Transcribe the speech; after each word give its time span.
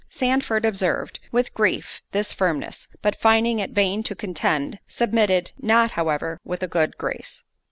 Sandford 0.09 0.65
observed, 0.65 1.19
with 1.31 1.53
grief, 1.53 2.01
this 2.11 2.33
firmness; 2.33 2.87
but 3.03 3.15
finding 3.21 3.59
it 3.59 3.69
vain 3.69 4.01
to 4.01 4.15
contend, 4.15 4.79
submitted—not, 4.87 5.91
however, 5.91 6.39
with 6.43 6.63
a 6.63 6.67
good 6.67 6.97
grace. 6.97 7.43